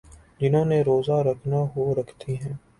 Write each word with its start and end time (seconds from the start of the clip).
جنہوں 0.39 0.65
نے 0.65 0.81
روزہ 0.81 1.17
رکھنا 1.27 1.59
ہو 1.75 1.93
رکھتے 1.95 2.35
ہیں۔ 2.35 2.53